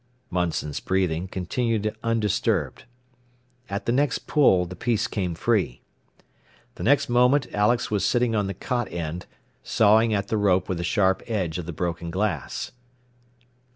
Munson's 0.31 0.79
breathing 0.79 1.27
continued 1.27 1.95
undisturbed. 2.01 2.85
At 3.69 3.85
the 3.85 3.91
next 3.91 4.25
pull 4.25 4.65
the 4.65 4.75
piece 4.75 5.05
came 5.05 5.35
free. 5.35 5.83
The 6.73 6.81
next 6.81 7.07
moment 7.07 7.45
Alex 7.53 7.91
was 7.91 8.03
sitting 8.03 8.33
on 8.33 8.47
the 8.47 8.55
cot 8.55 8.91
end, 8.91 9.27
sawing 9.61 10.11
at 10.11 10.29
the 10.29 10.37
rope 10.37 10.67
with 10.67 10.79
the 10.79 10.83
sharp 10.83 11.21
edge 11.27 11.59
of 11.59 11.67
the 11.67 11.71
broken 11.71 12.09
glass. 12.09 12.71